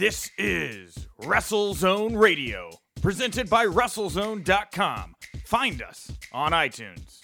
[0.00, 2.70] This is WrestleZone Radio,
[3.02, 5.14] presented by WrestleZone.com.
[5.44, 7.20] Find us on iTunes.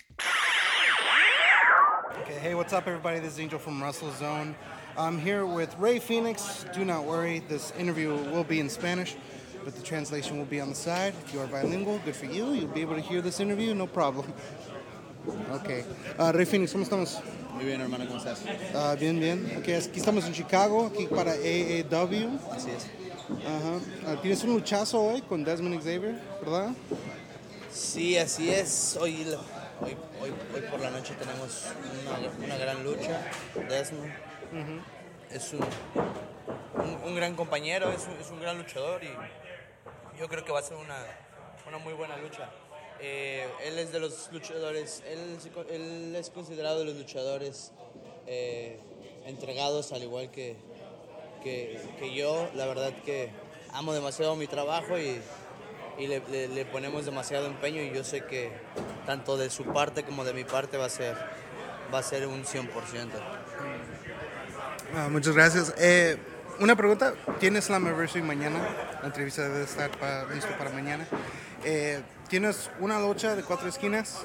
[2.21, 3.19] Okay, hey, what's up, everybody?
[3.19, 4.54] This is Angel from WrestleZone.
[4.99, 6.67] I'm here with Ray Phoenix.
[6.75, 9.17] Do not worry, this interview will be in Spanish,
[9.65, 11.15] but the translation will be on the side.
[11.24, 12.53] If you are bilingual, good for you.
[12.53, 14.35] You'll be able to hear this interview, no problem.
[15.61, 15.85] Okay.
[16.19, 17.20] Uh, Ray Phoenix, ¿cómo estamos?
[17.55, 18.42] Muy bien, hermano, ¿cómo estás?
[18.74, 19.56] Ah, bien, bien.
[19.59, 22.38] Okay, aquí estamos en Chicago, aquí para AAW.
[22.52, 22.87] Así es.
[23.45, 23.80] Ajá.
[24.06, 26.70] Ah, tienes un luchazo hoy con Desmond Xavier, ¿verdad?
[27.73, 28.97] Sí, así es.
[29.00, 29.27] Hoy,
[29.80, 31.64] hoy, hoy, hoy por la noche tenemos
[32.02, 33.20] una, una gran lucha.
[33.69, 34.12] Desmond
[35.30, 35.61] es un,
[36.74, 39.08] un, un gran compañero, es un, es un gran luchador y
[40.19, 40.97] yo creo que va a ser una,
[41.66, 42.48] una muy buena lucha.
[43.00, 47.72] Eh, él es de los luchadores, él, es considerado de los luchadores
[48.27, 48.78] eh,
[49.27, 50.56] entregados al igual que,
[51.42, 52.48] que, yo.
[52.55, 53.30] La verdad que
[53.72, 55.20] amo demasiado mi trabajo y,
[55.98, 58.50] y le, ponemos demasiado empeño y yo sé que
[59.05, 61.17] tanto de su parte como de mi parte va a ser,
[61.92, 62.69] va a ser un 100%.
[64.94, 65.74] Ah, muchas gracias.
[65.78, 66.17] Eh,
[66.58, 68.58] una pregunta, ¿tienes Slammiversary mañana?
[69.00, 71.06] La entrevista debe estar para, listo para mañana.
[71.69, 74.22] Eh, ¿Tienes una lucha de cuatro esquinas?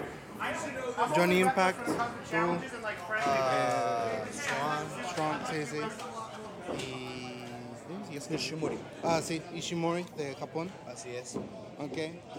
[1.15, 1.93] Johnny Impact, tú,
[3.15, 4.23] eh,
[5.09, 5.77] Strong, sí, sí.
[6.77, 7.45] Y...
[8.09, 8.15] ¿sí?
[8.15, 8.77] ¿Y que- Ishimori.
[9.03, 10.69] Ah, sí, Ishimori de Japón.
[10.87, 11.35] Así es.
[11.79, 11.97] Ok.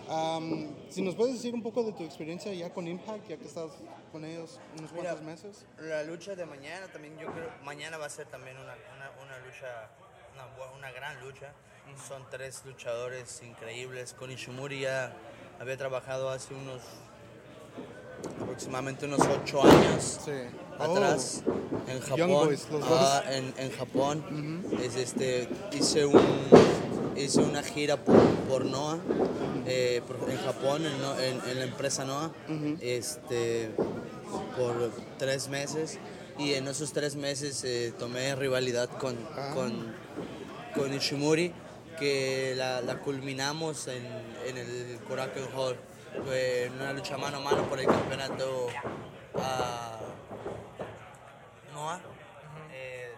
[0.09, 3.44] Am, si nos puedes decir un poco de tu experiencia ya con Impact, ya que
[3.47, 3.72] estás
[4.12, 5.66] con ellos unos Mira, cuantos meses.
[5.78, 9.39] La lucha de mañana también, yo creo, mañana va a ser también una, una, una
[9.44, 9.89] lucha,
[10.34, 11.53] una, una gran lucha.
[12.08, 14.14] Son tres luchadores increíbles.
[14.19, 15.12] Con Ishimori ya
[15.61, 16.80] había trabajado hace unos,
[18.41, 20.30] aproximadamente unos ocho años Sí.
[20.78, 21.91] atrás Oh.
[21.91, 22.28] en Japón.
[22.47, 22.66] Boys.
[22.84, 24.64] Ah, en, en Japón.
[24.83, 26.20] es este, hice, un,
[27.16, 28.16] hice una gira por,
[28.48, 28.98] por Noah,
[29.66, 30.92] eh, por- en Japón, en,
[31.25, 32.33] en- en la empresa Noah,
[32.80, 33.70] este,
[34.56, 35.99] por tres meses.
[36.38, 39.50] Y en esos tres meses eh, tomé rivalidad con, Ah.
[39.54, 39.94] con,
[40.75, 41.53] con Ishimori,
[41.98, 44.04] que la, la culminamos en,
[44.47, 45.76] en el Korakuen Hall.
[46.25, 48.69] Fue en una lucha mano a mano por el campeonato
[49.36, 49.98] ah,
[51.72, 52.00] Noah.
[52.72, 53.12] Eh,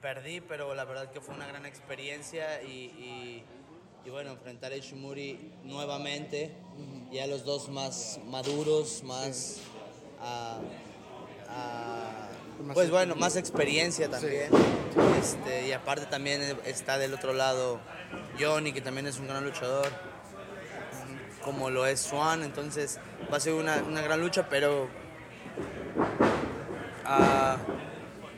[0.00, 3.44] perdí, pero la verdad que fue una gran experiencia y, y-
[4.02, 6.56] y bueno, enfrentar a Ishimori nuevamente,
[7.12, 9.58] ya los dos más maduros, más...
[10.22, 10.58] ah,
[11.50, 12.29] ah,
[12.62, 14.50] Más pues bueno, más experiencia también.
[15.18, 17.80] Este, y aparte también está del otro lado
[18.38, 19.88] Johnny, que también es un gran luchador,
[21.42, 22.98] como lo es Swan, entonces
[23.32, 24.88] va a ser una, una gran lucha, pero
[27.12, 27.56] Ah,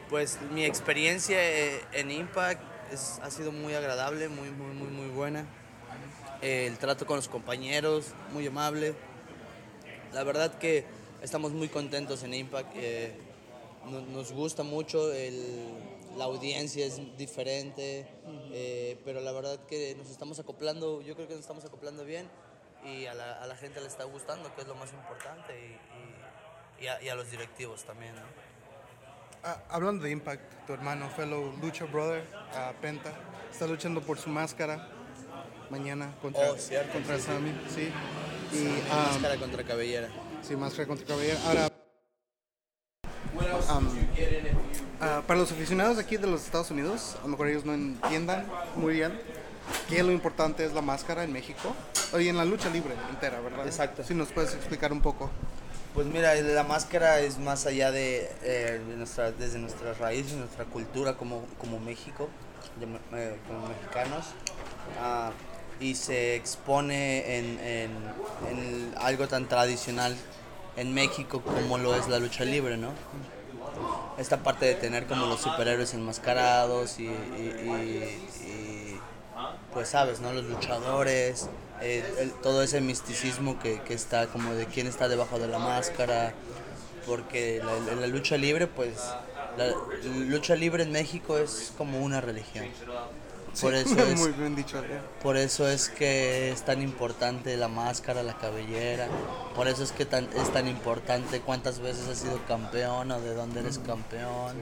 [0.08, 5.08] pues mi experiencia eh, en Impact es- ha sido muy agradable, muy, muy, muy, muy
[5.08, 5.44] buena.
[6.40, 8.94] Eh, el trato con los compañeros, muy amable.
[10.14, 10.86] La verdad que
[11.20, 12.70] estamos muy contentos en Impact.
[12.76, 13.12] eh,
[13.86, 15.68] no- nos gusta mucho, el-
[16.16, 18.06] la audiencia es diferente,
[18.52, 22.28] eh, pero la verdad que nos estamos acoplando, yo creo que nos estamos acoplando bien
[22.84, 26.82] y a la, a la gente le está gustando, que es lo más importante, y,
[26.82, 28.14] y- y a, y a los directivos también.
[28.14, 28.22] ¿no?
[29.44, 33.12] Ah, hablando de Impact, tu hermano, fellow Lucha Brother, ah, Penta,
[33.50, 34.88] está luchando por su máscara
[35.70, 37.26] mañana contra, Oh, cierto, contra sí, sí.
[37.28, 37.52] Sammy.
[37.74, 37.92] Sí.
[38.58, 40.08] Y, ah, Máscara contra cabellera.
[40.42, 41.40] sí, máscara contra cabellera.
[41.46, 41.68] Ahora,
[43.68, 43.88] am,
[45.00, 48.46] ah, para los aficionados aquí de los Estados Unidos, a lo mejor ellos no entiendan
[48.76, 49.18] muy bien
[49.88, 51.74] qué lo importante es la máscara en México.
[52.12, 53.66] Oye, en la lucha libre entera, ¿verdad?
[53.66, 54.04] Exacto.
[54.04, 55.30] Si nos puedes explicar un poco.
[55.94, 60.64] Pues mira, la máscara es más allá de, eh, de nuestra, desde nuestras raíces, nuestra
[60.64, 62.28] cultura como, como México,
[62.80, 62.86] de
[63.18, 64.24] eh, como mexicanos,
[65.00, 65.32] ah,
[65.80, 67.90] y se expone en, en-
[68.50, 70.16] en algo tan tradicional
[70.76, 72.90] en México como lo es la lucha libre, ¿no?
[74.18, 77.08] Esta parte de tener como los superhéroes enmascarados y, y-
[78.46, 79.00] y-
[79.72, 80.32] pues sabes, ¿no?
[80.32, 81.48] Los luchadores,
[81.80, 85.58] eh, el- todo ese misticismo que, que está como de quién está debajo de la
[85.58, 86.34] máscara,
[87.06, 88.94] porque la, la lucha libre, pues,
[89.56, 89.74] la
[90.28, 92.66] lucha libre en México es como una religión.
[93.60, 94.78] Por eso es, muy bien dicho.
[94.78, 95.00] ¿eh?
[95.22, 99.08] por eso es que es tan importante la máscara, la cabellera.
[99.54, 103.34] Por eso es que tan, es tan importante cuántas veces has sido campeón o de
[103.34, 104.56] dónde eres campeón.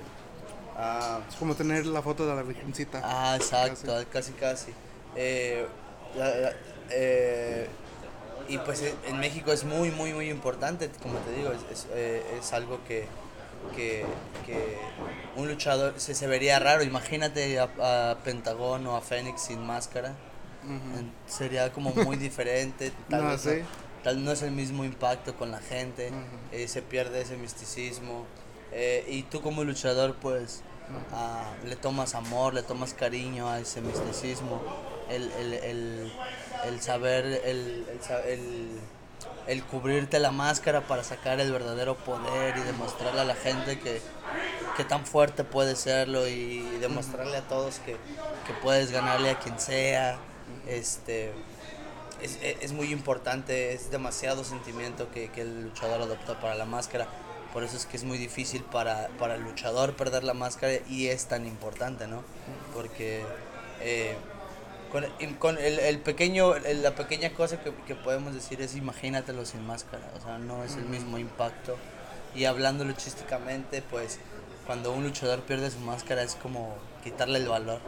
[0.76, 3.00] Ah, Es como tener la foto de la Virgencita.
[3.04, 4.72] Ah, exacto, casi casi.
[5.14, 5.66] Eh,
[6.16, 6.52] la- la-
[6.90, 7.68] eh,
[8.48, 11.86] y pues en- en México es muy, muy, muy importante, como te digo, es, es,
[11.92, 13.06] eh, es algo que,
[13.74, 14.04] que,
[14.46, 14.78] que
[15.36, 16.82] un luchador se, se vería raro.
[16.82, 20.14] Imagínate a, a Pentagón o a Fénix sin máscara.
[21.26, 22.92] Sería como muy diferente.
[23.08, 23.62] Tal No, vez sí.
[24.02, 26.12] tal no es el mismo impacto con la gente.
[26.52, 28.26] Eh, se pierde ese misticismo.
[28.72, 30.62] eh, y tú como luchador, pues,
[31.12, 34.62] ah, le tomas amor, le tomas cariño a ese misticismo.
[35.08, 36.12] El, el, el,
[36.66, 37.86] el saber, el,
[39.46, 44.00] el, cubrirte la máscara para sacar el verdadero poder y demostrarle a la gente que,
[44.76, 47.92] que tan fuerte puede serlo y demostrarle a todos que,
[48.46, 50.18] que puedes ganarle a quien sea.
[50.66, 51.32] Este,
[52.22, 56.64] es, es- es muy importante, es demasiado sentimiento que, que el luchador adopta para la
[56.64, 57.06] máscara.
[57.52, 61.08] Por eso es que es muy difícil para, para el luchador perder la máscara y
[61.08, 62.22] es tan importante, ¿no?
[62.74, 63.24] Porque
[63.80, 64.14] eh,
[64.90, 68.74] con, y con el, el pequeño, el- la pequeña cosa que, que podemos decir es
[68.76, 71.76] imagínatelo sin máscara, o sea, no es el mismo impacto.
[72.34, 74.18] Y hablando luchísticamente, pues
[74.66, 77.80] cuando un luchador pierde su máscara es como quitarle el valor.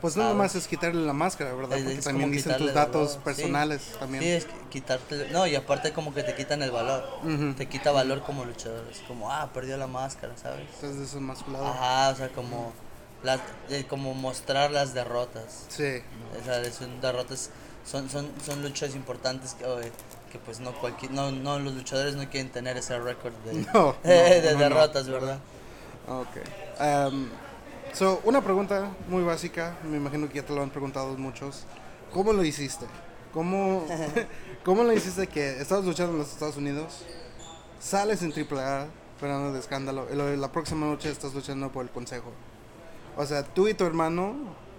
[0.00, 0.36] Pues no ¿sabes?
[0.36, 1.76] nomás es quitarle la máscara, ¿verdad?
[1.78, 3.18] Porque es también dicen tus el datos valor, sí.
[3.24, 4.22] personales también.
[4.24, 5.28] Sí, es quitarte.
[5.30, 7.04] No, y aparte, como que te quitan el valor.
[7.22, 7.54] Ujú.
[7.54, 8.84] Te quita valor como luchador.
[8.90, 10.66] Es como, ah, perdió la máscara, ¿sabes?
[10.74, 11.66] Entonces eso es masculado.
[11.68, 12.72] Ajá, o sea, como.
[13.22, 13.40] Las,
[13.70, 15.66] eh, como mostrar las derrotas.
[15.68, 16.02] Sí.
[16.40, 17.50] O sea, son derrotas.
[17.84, 19.92] Son, son, son luchas importantes que, eh,
[20.30, 21.12] que pues no cualquier.
[21.12, 24.58] No, no, los luchadores no quieren tener ese récord de, No, de no, no, no.
[24.58, 25.38] derrotas, ¿verdad?
[26.08, 26.36] Ok.
[26.80, 27.28] Um,
[27.92, 31.64] so, una pregunta muy básica, me imagino que ya te lo han preguntado muchos.
[32.12, 32.86] ¿Cómo lo hiciste?
[33.32, 33.86] ¿Cómo,
[34.64, 37.04] ¿Cómo lo hiciste que estabas luchando en los Estados Unidos,
[37.80, 38.86] sales en AAA,
[39.18, 42.32] Fernando de Escándalo, y la próxima noche estás luchando por el consejo?
[43.16, 44.34] O sea, tú y tu hermano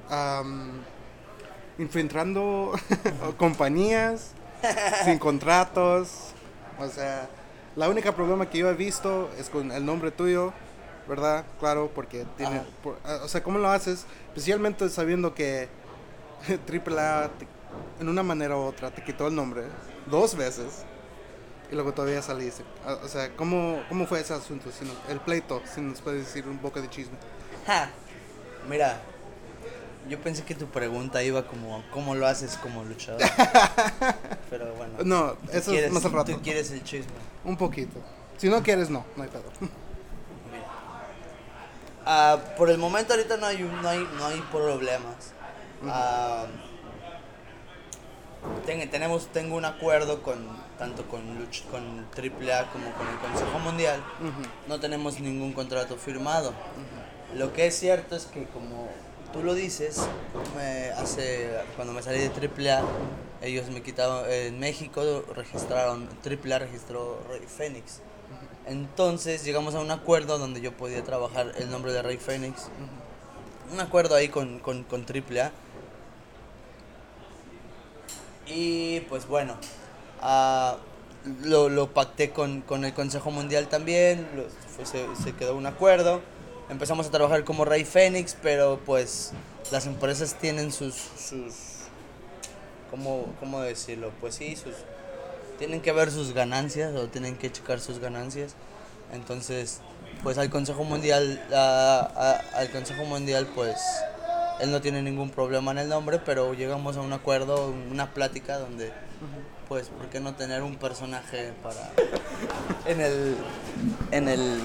[0.09, 0.71] um,
[1.77, 2.71] infiltrando
[3.37, 4.31] compañías,
[5.05, 6.09] sin contratos.
[6.79, 7.27] O sea,
[7.75, 10.53] la única problema que yo he visto es con el nombre tuyo,
[11.07, 11.45] ¿verdad?
[11.59, 12.61] Claro, porque tiene...
[12.81, 14.05] Por- ah, o sea, ¿cómo lo haces?
[14.29, 15.67] Especialmente sabiendo que
[16.47, 17.47] AAA te-
[17.99, 19.63] en una manera u otra te quitó el nombre
[20.07, 20.83] dos veces
[21.71, 22.63] y luego todavía saliste.
[22.85, 24.71] Ah, O sea, ¿cómo, cómo fue ese asunto?
[24.71, 27.17] Si no- el pleito, si nos puedes decir un poco de chisme.
[27.65, 27.89] Ja,
[28.69, 28.97] Mira,
[30.09, 33.21] yo pensé que tu pregunta iba como, ¿cómo lo haces como luchador?
[34.49, 34.93] Pero bueno.
[35.03, 36.31] No, eso es más al rato.
[36.33, 37.11] Tú quieres el chisme.
[37.43, 37.99] Un poquito.
[38.37, 39.43] Si no quieres, no, no hay pedo.
[39.59, 40.65] Mira.
[42.05, 45.15] Ah, por el momento ahorita no hay, no hay, no hay problemas.
[45.87, 46.45] Ah,
[48.65, 50.35] ten- tenemos, tengo un acuerdo con
[50.77, 54.03] tanto con, Luch- con AAA como con el Consejo Mundial.
[54.67, 56.53] No tenemos ningún contrato firmado.
[57.35, 58.89] Lo que es cierto es que como
[59.31, 60.01] tú lo dices,
[60.55, 62.83] me hace, cuando me salí de AAA,
[63.41, 68.01] ellos me quitaron, en México registraron, AAA registró Rey Fénix.
[68.67, 72.69] Entonces llegamos a un acuerdo donde yo podía trabajar el nombre de Rey Fénix.
[73.71, 75.51] Un acuerdo ahí con, con, con AAA.
[78.45, 79.55] Y pues bueno,
[80.21, 80.77] ah,
[81.43, 86.21] lo, lo pacté con, con el Consejo Mundial también, lo- se, se quedó un acuerdo.
[86.69, 89.31] Empezamos a trabajar como Rey Fénix, pero pues
[89.71, 90.95] las empresas tienen sus...
[90.95, 91.73] sus
[92.89, 94.11] ¿cómo, ¿Cómo decirlo?
[94.21, 94.73] Pues sí, sus,
[95.57, 98.55] tienen que ver sus ganancias o tienen que checar sus ganancias.
[99.11, 99.81] Entonces,
[100.21, 103.77] pues al Consejo Mundial, al Consejo Mundial, pues
[104.59, 108.57] él no tiene ningún problema en el nombre, pero llegamos a un acuerdo, una plática
[108.57, 108.91] donde,
[109.67, 111.91] pues, ¿por qué no tener un personaje para
[112.85, 113.35] en el,
[114.11, 114.59] en el,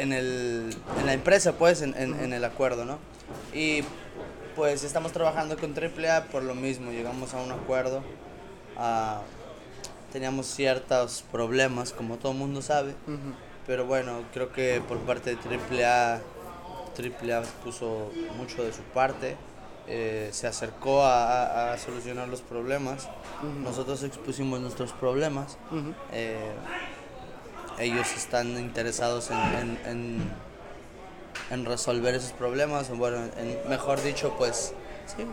[0.00, 2.98] en el, en la empresa, pues, en, en- en el acuerdo, ¿no?
[3.54, 3.82] Y
[4.56, 8.02] pues estamos trabajando con AAA por lo mismo, llegamos a un acuerdo.
[8.76, 9.20] ah,
[10.12, 13.32] teníamos ciertos problemas, como todo el mundo sabe, Ujú.
[13.66, 16.20] pero bueno, creo que por parte de AAA,
[16.98, 19.36] AAA puso mucho de su parte,
[19.86, 23.08] eh, se acercó a, a- a solucionar los problemas,
[23.62, 25.94] nosotros expusimos nuestros problemas, Ujú.
[26.12, 26.52] eh,
[27.80, 30.32] ellos están interesados en, en- en-
[31.50, 34.72] en resolver esos problemas, bueno, en- mejor dicho, pues,
[35.06, 35.26] sí,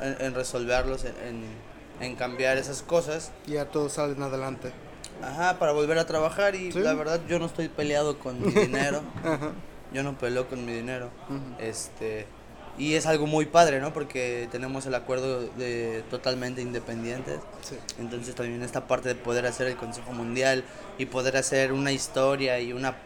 [0.00, 1.44] en, resolverlos, en, en-
[2.00, 4.72] en cambiar esas cosas, Y ya todos salen adelante.
[5.22, 6.78] ajá, para volver a trabajar y Sí.
[6.80, 9.52] la verdad yo no estoy peleado con mi dinero, Ajá.
[9.92, 11.08] yo no peleo con mi dinero,
[11.58, 12.26] este,
[12.78, 13.92] y es algo muy padre, ¿no?
[13.92, 17.40] Porque tenemos el acuerdo de totalmente independientes.
[17.62, 17.76] Sí.
[17.98, 20.64] Entonces también esta parte de poder hacer el Consejo Mundial
[20.98, 22.96] y poder hacer una historia y una,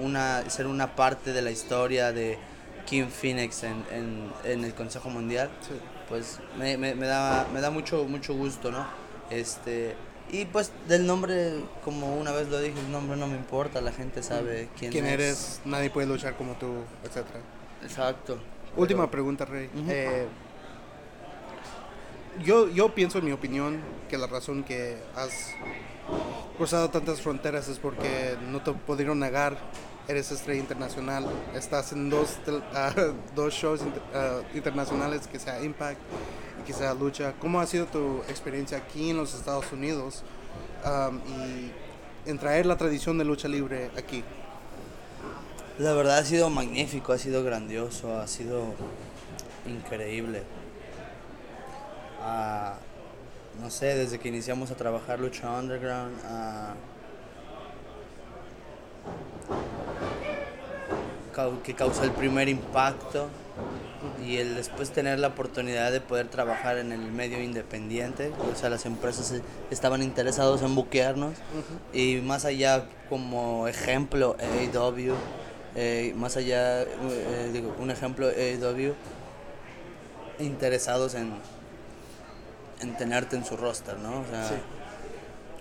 [0.00, 2.38] una ser una parte de la historia de
[2.86, 5.74] King Phoenix en, en, en el Consejo Mundial, Sí.
[6.08, 8.86] pues me, me, me da, me da mucho, mucho gusto, ¿no?
[9.30, 9.96] Este,
[10.30, 13.90] Y pues del nombre, como una vez lo dije, el nombre no me importa, la
[13.90, 15.12] gente sabe quién, ¿Quién es.
[15.12, 15.60] eres?
[15.64, 17.40] Nadie puede luchar como tú, etcétera.
[17.82, 18.38] Exacto.
[18.76, 19.70] Última Pero- pregunta, Rey.
[19.88, 20.26] Eh,
[22.44, 25.52] yo, yo pienso, en mi opinión, que la razón que has
[26.56, 29.56] cruzado tantas fronteras es porque no te pudieron negar.
[30.08, 31.26] Eres estrella internacional.
[31.54, 32.38] Estás en dos,
[32.74, 32.92] ah,
[33.34, 33.80] dos shows
[34.14, 35.98] ah, internacionales, que sea Impact
[36.60, 37.34] y que sea Lucha.
[37.40, 40.22] ¿Cómo ha sido tu experiencia aquí en los Estados Unidos
[40.84, 41.72] um, y
[42.30, 44.22] en traer la tradición de lucha libre aquí?
[45.78, 48.74] La verdad ha sido magnífico, ha sido grandioso, ha sido
[49.66, 50.42] increíble.
[52.22, 52.76] Ah,
[53.60, 56.74] no sé, desde que iniciamos a trabajar Lucha Underground, ah,
[61.62, 63.28] que causó el primer impacto
[64.26, 68.70] y el después tener la oportunidad de poder trabajar en el medio independiente, o sea,
[68.70, 71.34] las empresas eh, estaban interesados en buquearnos
[71.92, 75.14] y más allá como ejemplo AEW,
[75.76, 78.94] eh, más allá, eh, digo, un ejemplo AEW,
[80.38, 81.32] interesados en,
[82.80, 84.20] en tenerte en su roster, ¿no?
[84.20, 84.54] O sea, Sí.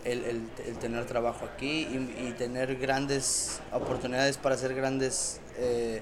[0.06, 6.02] el, el- el tener trabajo aquí y, y tener grandes oportunidades para hacer grandes eh,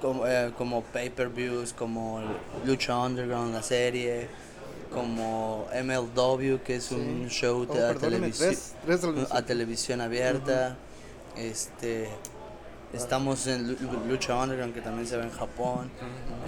[0.00, 2.22] como, eh, como pay-per-views, como
[2.64, 4.28] Lucha Underground, la serie,
[4.92, 9.32] como MLW, que es un show Oh, a televisión tres- tres televisiones.
[9.32, 10.76] a televisión abierta.
[11.36, 12.08] Este
[12.92, 15.90] estamos en Lu- Lu- Lucha Underground que también se ve en Japón.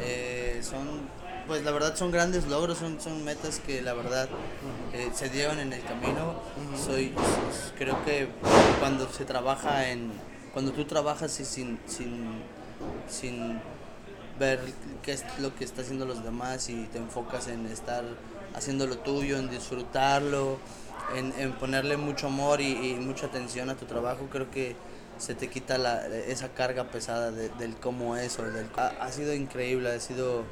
[0.00, 4.28] Eh, son pues la verdad son grandes logros, son, son metas que la verdad
[4.92, 6.34] eh, se dieron en el camino.
[6.76, 7.12] Soy
[7.76, 8.28] creo que
[8.80, 10.12] cuando se trabaja en
[10.52, 12.42] cuando tú trabajas y sin sin
[13.08, 13.60] sin
[14.38, 14.60] ver
[15.02, 18.04] qué es lo que está haciendo los demás y te enfocas en estar
[18.54, 20.58] haciendo lo tuyo, en disfrutarlo,
[21.14, 24.76] en, en ponerle mucho amor y, y mucha atención a tu trabajo, creo que
[25.18, 28.38] se te quita la, esa carga pesada de- del cómo es.
[28.38, 30.44] o del, ha, ha sido increíble, ha sido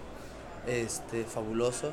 [0.66, 1.92] este, fabuloso.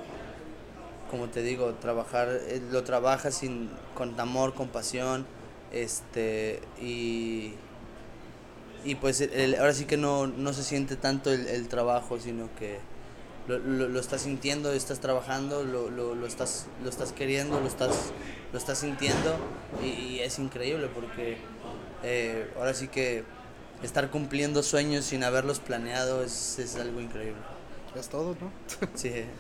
[1.10, 5.26] Como te digo, trabajar, eh, lo trabajas sin, con amor, con pasión,
[5.72, 7.54] este, y,
[8.84, 9.22] y pues
[9.58, 12.80] ahora sí que no, no se siente tanto el, el trabajo, sino que
[13.48, 17.68] lo, lo, lo estás sintiendo, estás trabajando, lo, lo, lo estás, lo estás queriendo, lo
[17.68, 18.12] estás,
[18.52, 19.38] lo estás sintiendo
[19.82, 21.38] y, y es increíble porque
[22.04, 23.24] eh, ahora sí que
[23.84, 27.42] estar cumpliendo sueños sin haberlos planeado es, es algo increíble.
[27.96, 28.52] Es todo, ¿no?
[28.96, 29.26] Sí.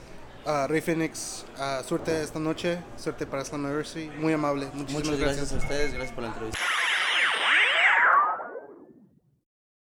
[0.49, 4.09] Ah, Rey Phoenix, ah, suerte esta noche, suerte para Slammiversary.
[4.17, 6.59] Muy amable, muchísimas Muchas gracias a ustedes, gracias por la entrevista.